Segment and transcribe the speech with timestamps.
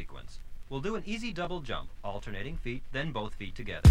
[0.00, 0.38] sequence.
[0.70, 3.90] We'll do an easy double jump, alternating feet, then both feet together.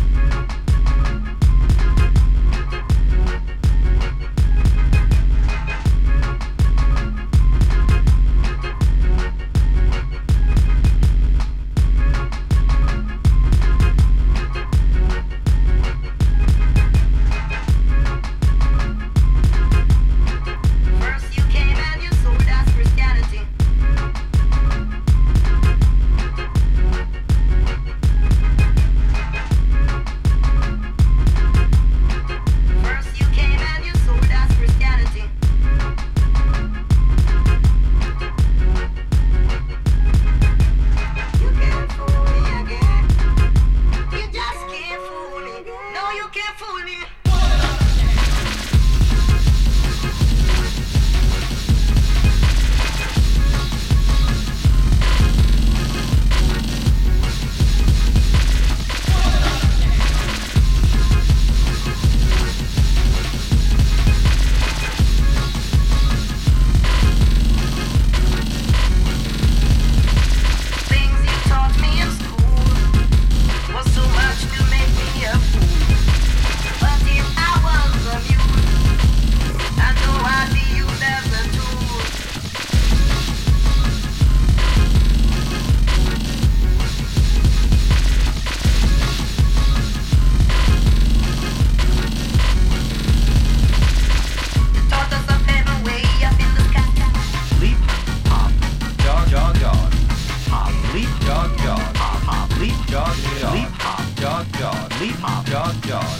[105.73, 106.18] God.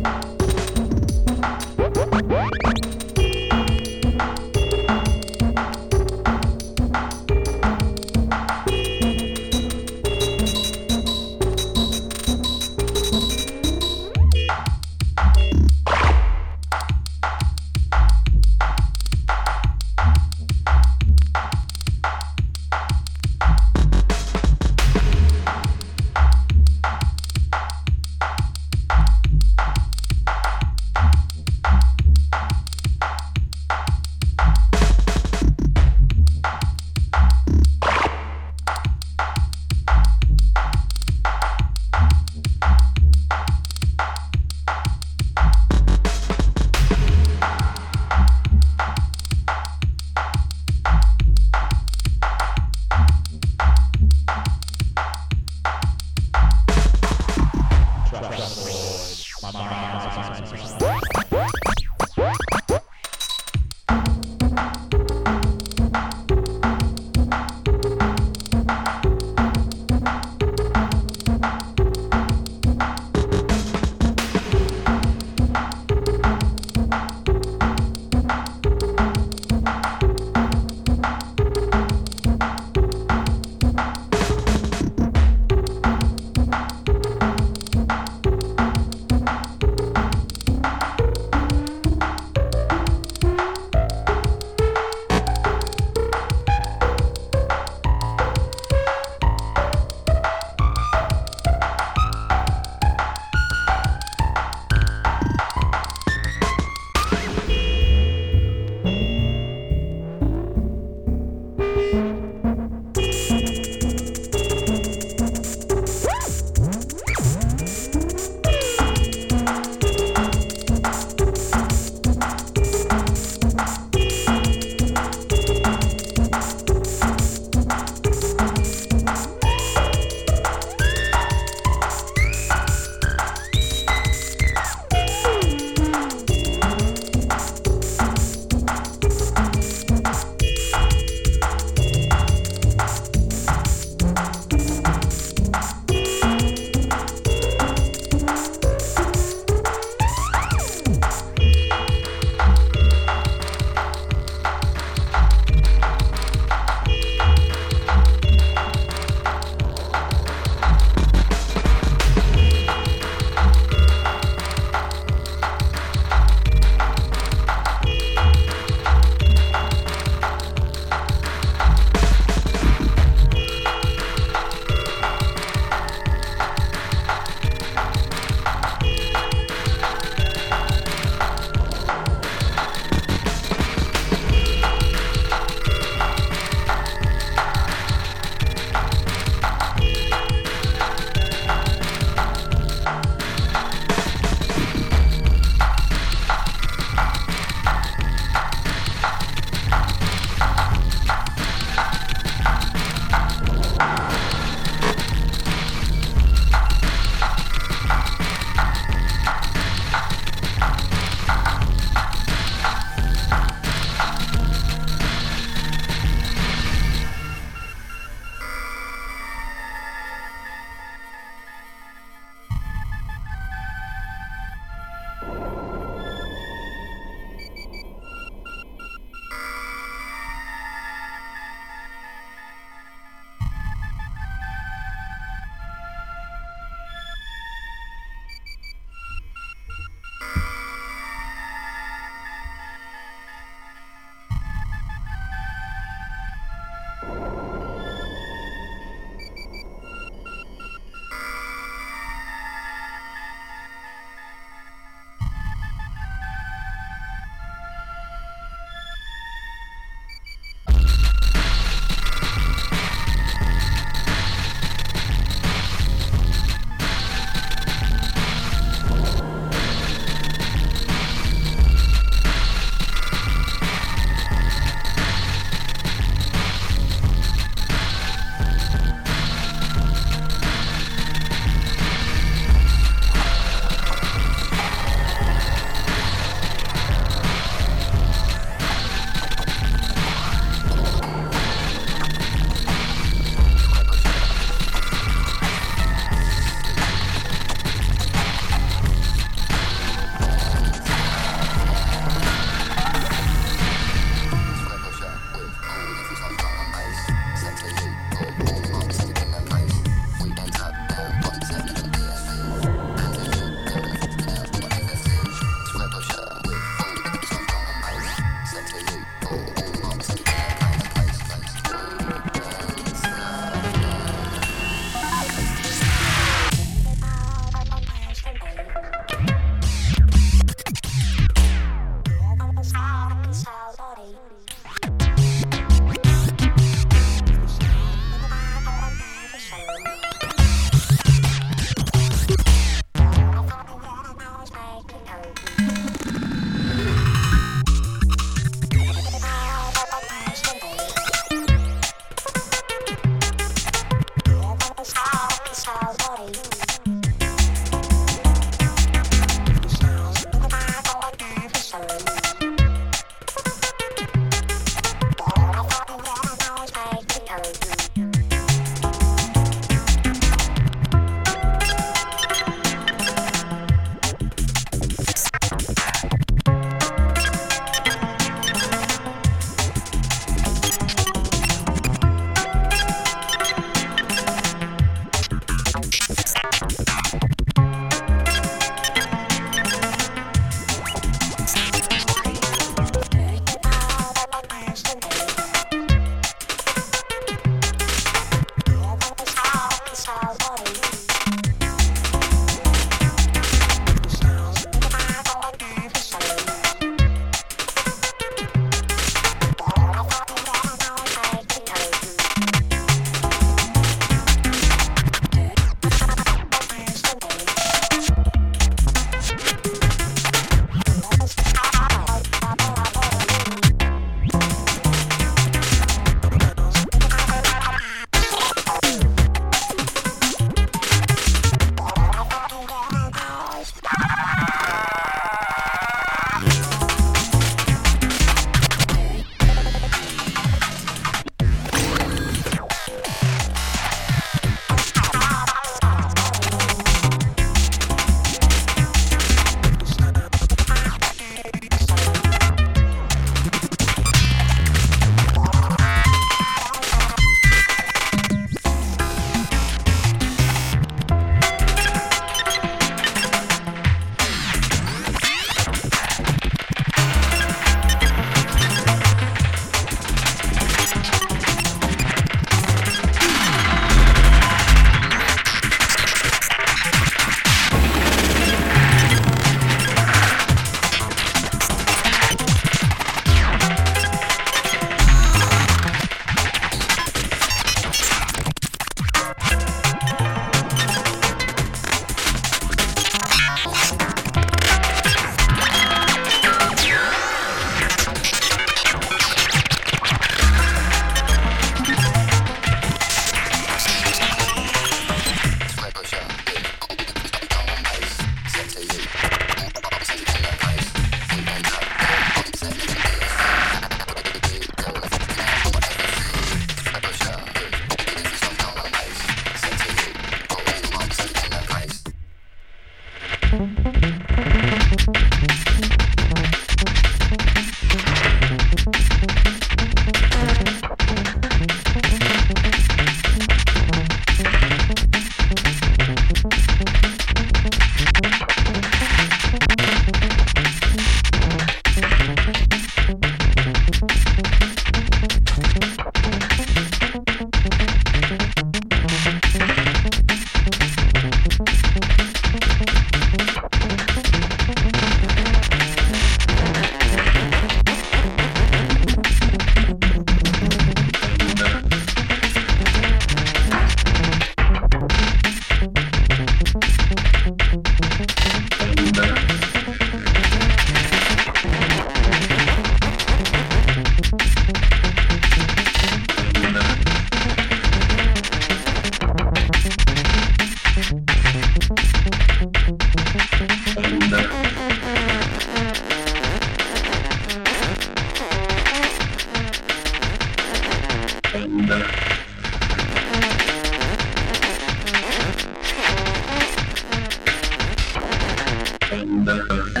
[599.11, 600.00] Thank you.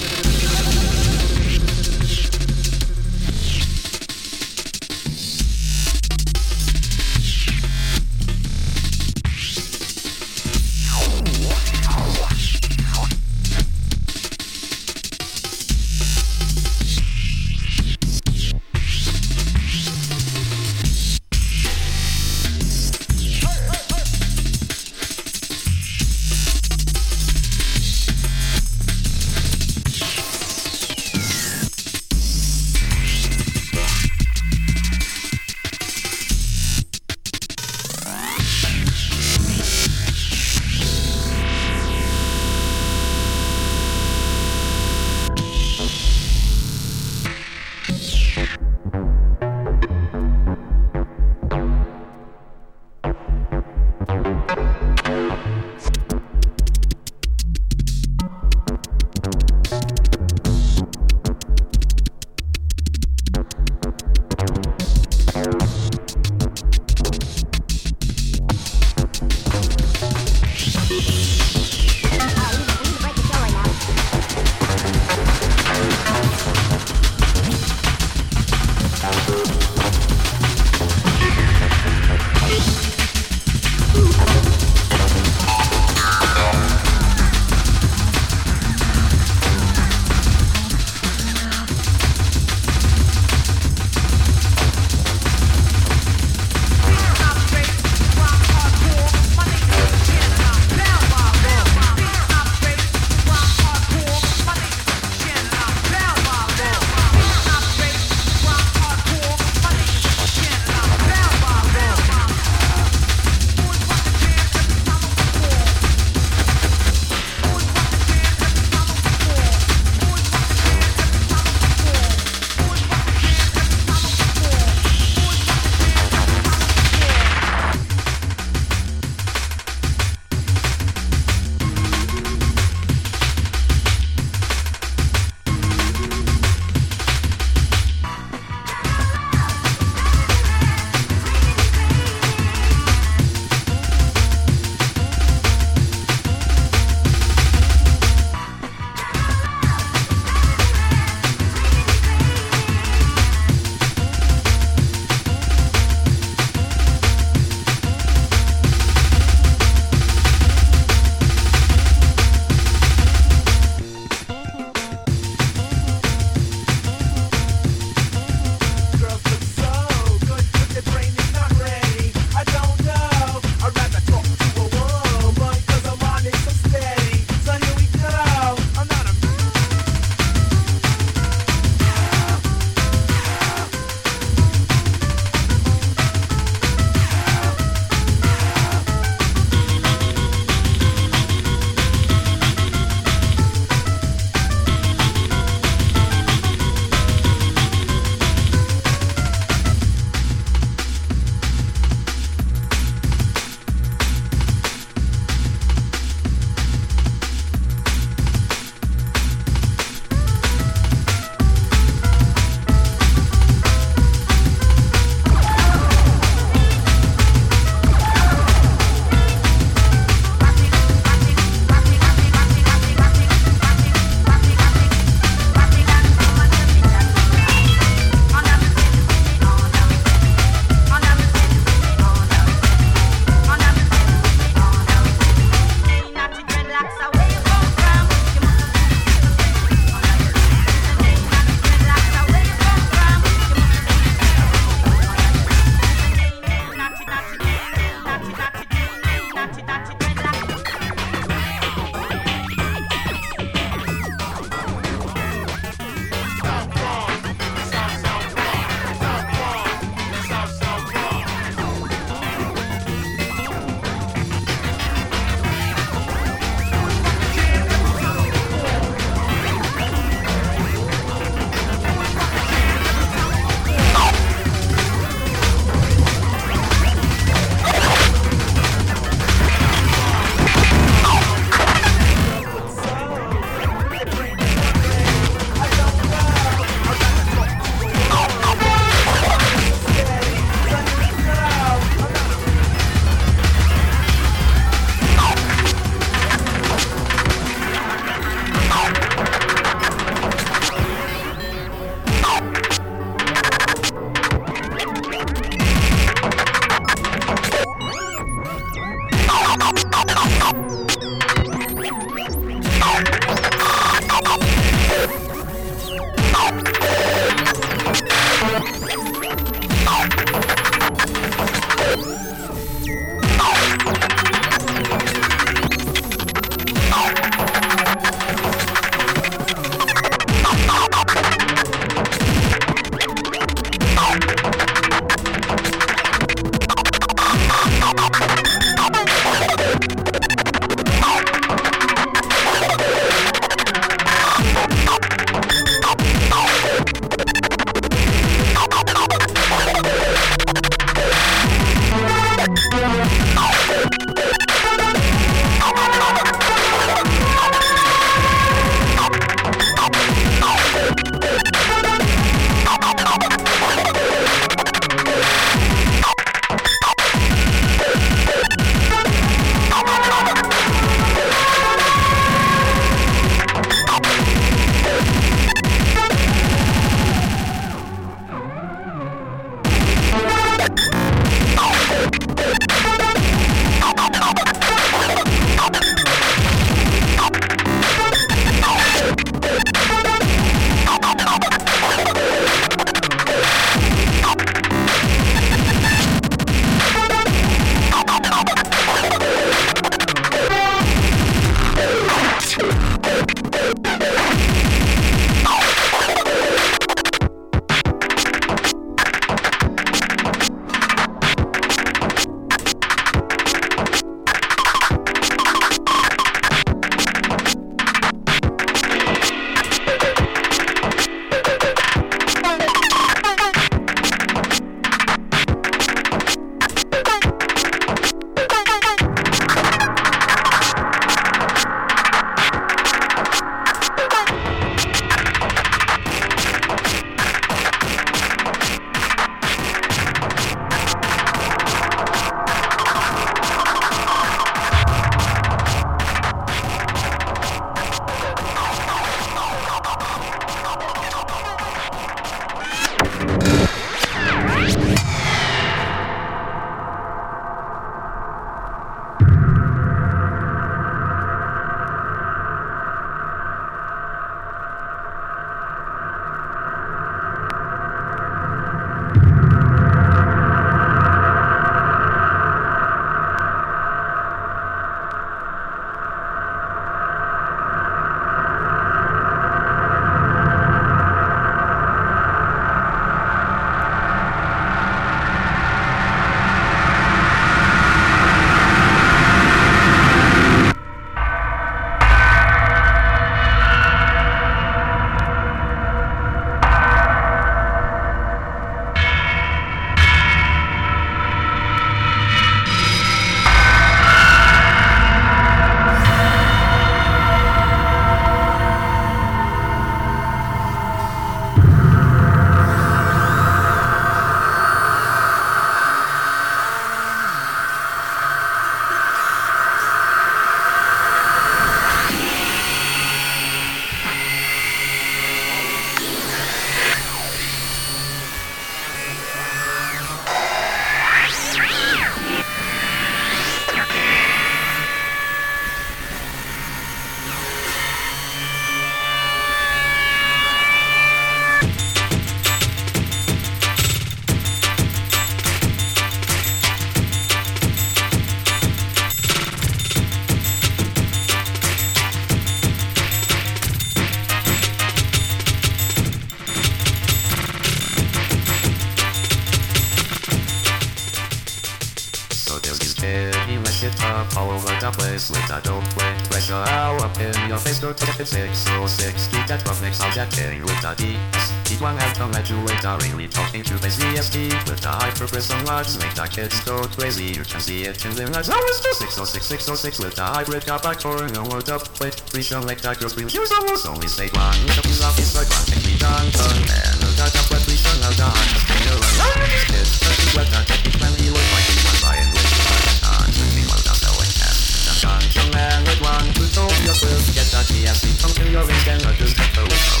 [572.51, 574.51] Has come at really talking to the VST.
[574.67, 577.31] With the hyper prism lights, make the kids go crazy.
[577.31, 578.49] You can see it in their eyes.
[578.49, 581.87] Now it's just 606, 606 with the hybrid car back core no word up.
[581.99, 583.29] Wait, please don't make that girl scream.
[583.29, 584.55] Use almost only say one.
[584.67, 585.65] Look up, he's off, he's like one.
[585.69, 586.93] Take me down, turn, man.
[586.99, 588.35] Look at that, but please don't know that.
[588.51, 589.15] Just stay around.
[589.21, 591.99] Now these kids, touch his left, that take his man, he look like he's one
[592.03, 592.61] buying with the
[593.07, 593.27] on.
[593.31, 594.55] Took me low down, so it can.
[594.87, 596.27] The gun, young man with one.
[596.35, 598.19] Who's told your quill, get that TSC.
[598.19, 600.00] Come to your ring, then I just get the whistle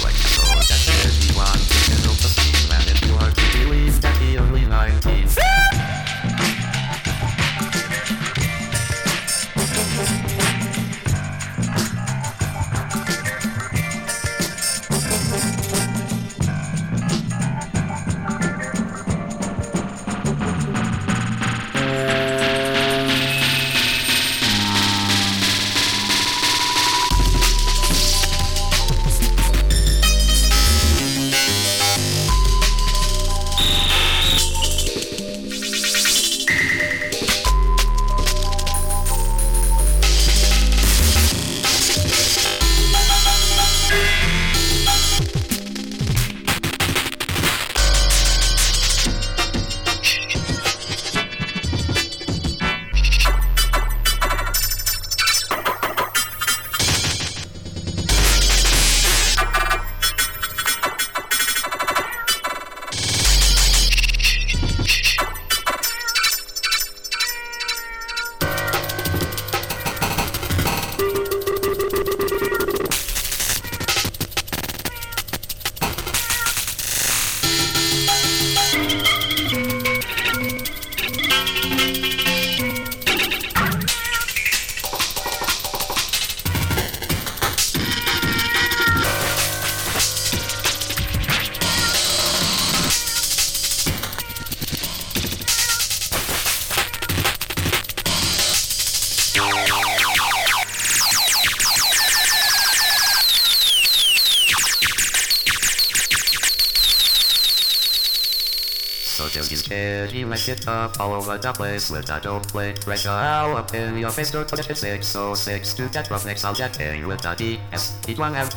[110.67, 112.73] up all over the place with a dope play.
[112.73, 116.53] Pressure out up in your face, go to the 606 to that rough next, I'll
[116.53, 117.97] get in with the DS.
[118.07, 118.49] Each one have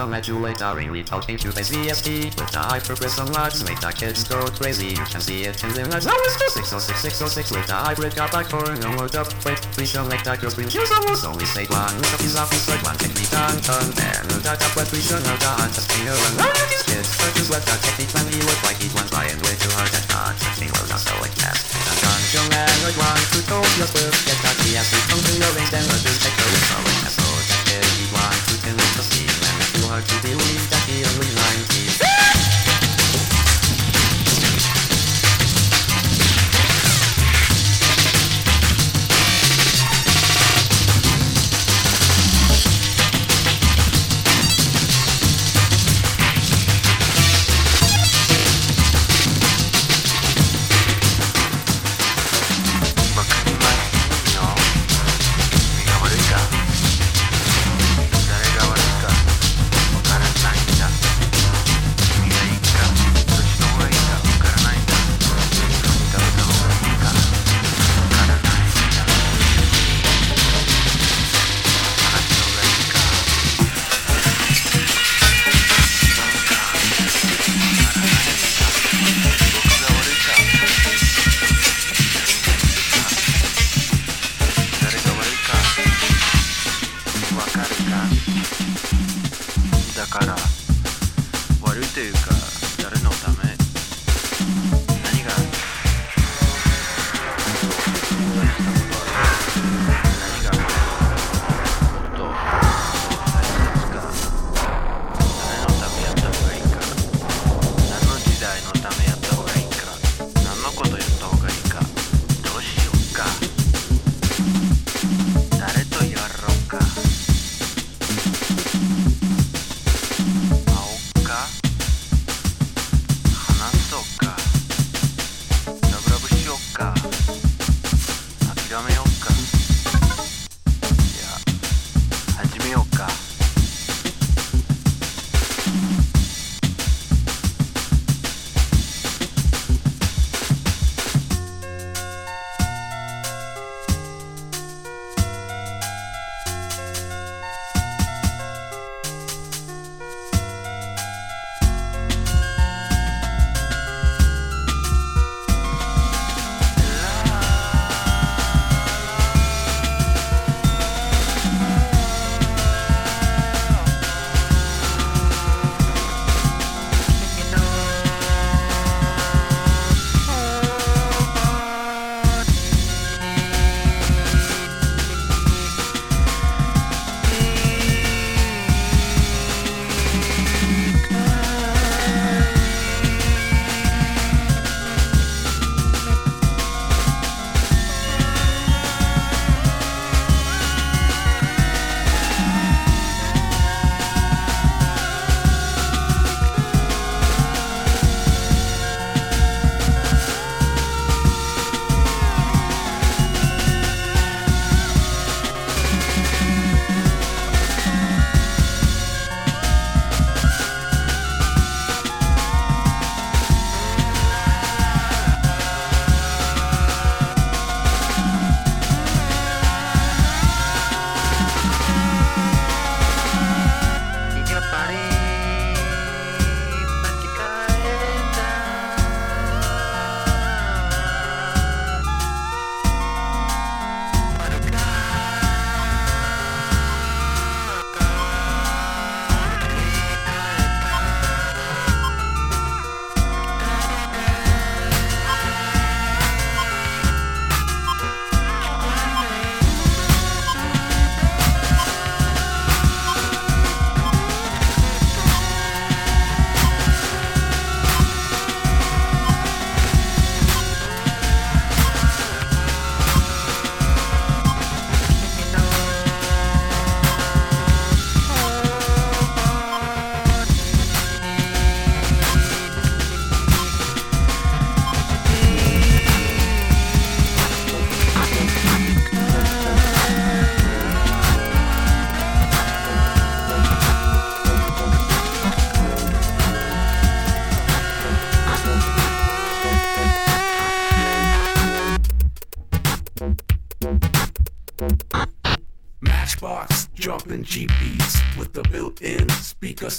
[0.75, 2.44] really talking to base VST.
[2.55, 4.95] The hyper prism lights, make the kids go crazy.
[4.95, 6.07] You can see it in their eyes.
[6.07, 9.27] Now it's just 606, 606 with the hybrid car back for no word up.
[9.43, 10.71] Wait, please don't make that girl scream.
[10.71, 11.91] Use almost only say one.
[11.99, 14.23] Look up his office like one, take me down, turn there.
[14.31, 15.67] Look at that, but please don't know that.
[15.75, 16.35] Just be around.
[16.39, 19.35] Now look these kids, searches left that technique when he look like he's one trying
[19.43, 20.39] way too hard at not.
[20.55, 21.59] Sing well, not so like that.
[21.59, 24.15] I'm done, young man, like one who told your clip.
[24.31, 24.79] Get that we
[25.11, 26.71] come to your range, then let's just take the risk.
[26.71, 29.27] So like that, so that kid, he one who can look the scene.
[29.27, 31.54] And it's too hard to believe that he only 19.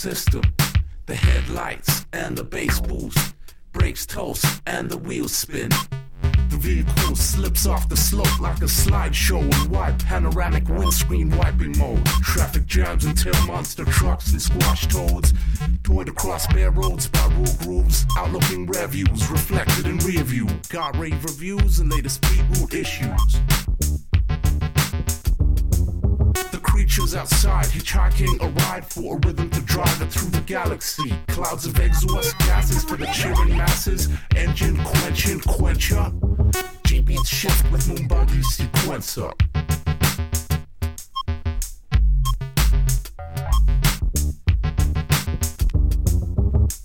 [0.05, 0.43] System.
[1.07, 3.33] The headlights and the bass boost,
[3.71, 5.71] brakes toast and the wheels spin.
[6.51, 12.05] The vehicle slips off the slope like a slideshow in wide panoramic windscreen wiping mode.
[12.21, 15.33] Traffic jams and tail monster trucks and squash toads.
[15.81, 18.05] Toyed across bare roads by rule grooves.
[18.15, 20.47] Outlooking reviews reflected in rear view.
[20.69, 22.23] Got rave reviews and latest
[22.59, 23.39] route issues.
[26.95, 31.13] Creatures outside hitchhiking a ride for a rhythm to drive it through the galaxy.
[31.27, 34.07] Clouds of exhaust gases for the cheering masses.
[34.35, 36.11] Engine quenching quencher.
[36.85, 39.33] G beats shift with Moonbuggy sequencer.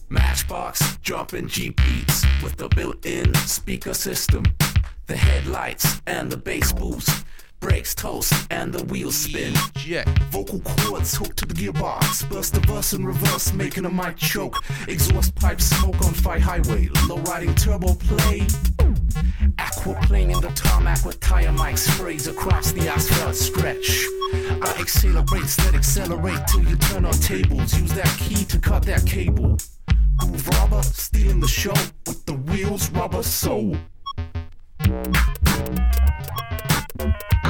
[0.09, 4.43] Matchbox jumping G beats with the built-in speaker system.
[5.07, 7.25] The headlights and the bass boost.
[7.61, 9.55] Brakes toast and the wheels spin.
[9.85, 10.05] Yeah.
[10.31, 12.29] Vocal cords hooked to the gearbox.
[12.31, 14.57] Burst the bus in reverse, making a mic choke.
[14.89, 16.89] Exhaust pipe smoke on fight highway.
[17.07, 18.41] Low riding turbo play.
[19.59, 24.07] Aquaplane in the tarmac with tire mic sprays across the asphalt stretch.
[24.63, 27.79] I accelerate, let accelerate till you turn on tables.
[27.79, 29.59] Use that key to cut that cable.
[30.19, 31.75] Groove robber, stealing the show
[32.07, 33.77] with the wheels rubber soul.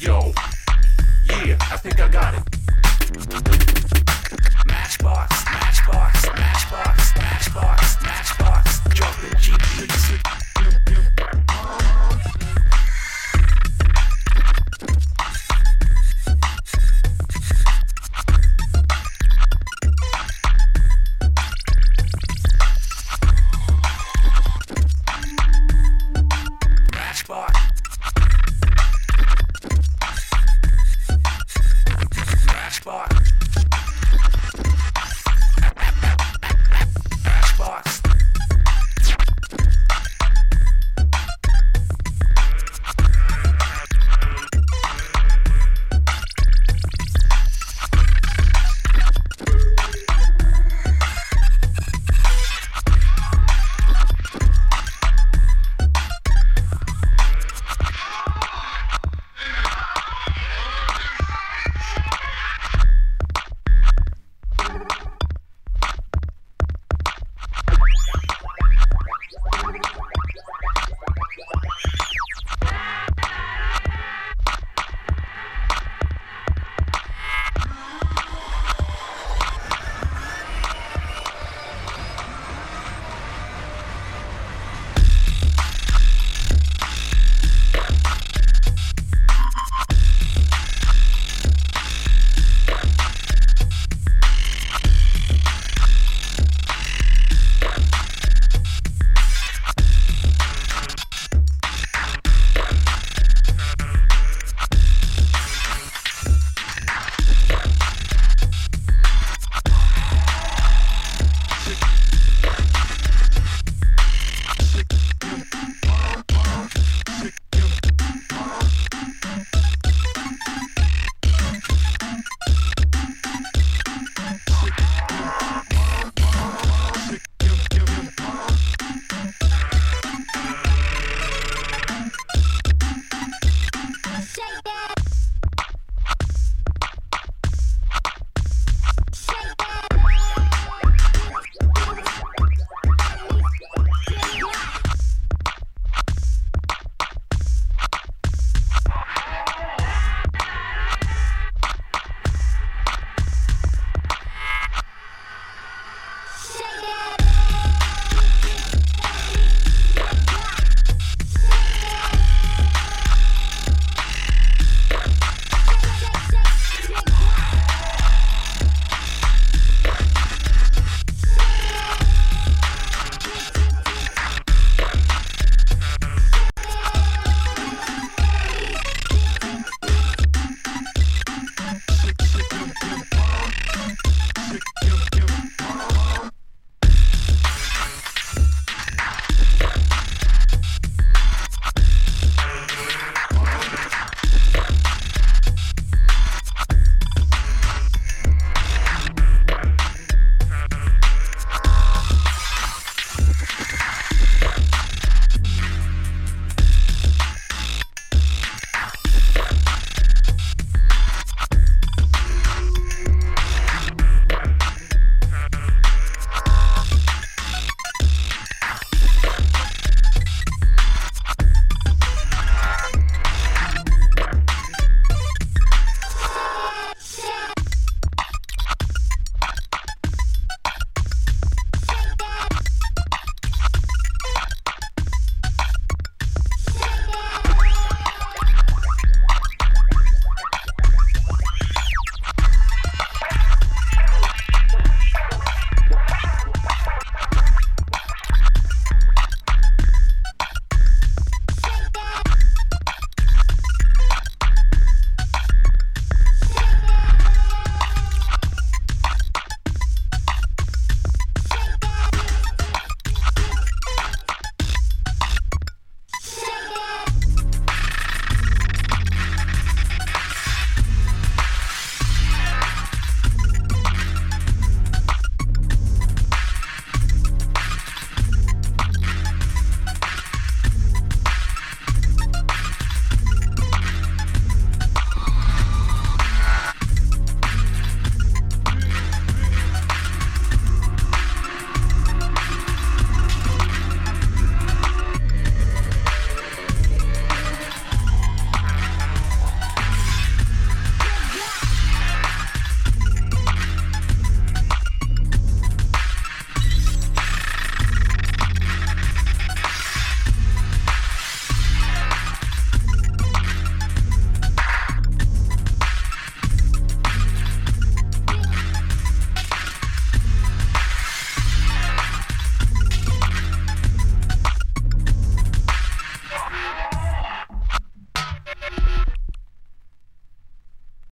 [0.00, 0.32] Yo,
[1.44, 2.42] yeah, I think I got it.
[4.66, 8.80] Matchbox, matchbox, matchbox, matchbox, matchbox.
[8.94, 9.52] Drop the G.